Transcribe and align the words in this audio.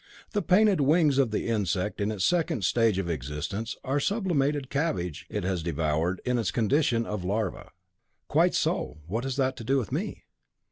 The 0.31 0.41
painted 0.41 0.81
wings 0.81 1.19
of 1.19 1.29
the 1.29 1.45
insect 1.47 2.01
in 2.01 2.11
its 2.11 2.25
second 2.25 2.63
stage 2.65 2.97
of 2.97 3.07
existence 3.07 3.77
are 3.83 3.97
the 3.97 4.01
sublimated 4.01 4.71
cabbage 4.71 5.27
it 5.29 5.43
has 5.43 5.61
devoured 5.61 6.21
in 6.25 6.39
its 6.39 6.49
condition 6.49 7.05
of 7.05 7.23
larva." 7.23 7.69
"Quite 8.27 8.55
so. 8.55 8.97
What 9.05 9.25
has 9.25 9.35
that 9.35 9.55
to 9.57 9.63
do 9.63 9.77
with 9.77 9.91
me?" 9.91 10.23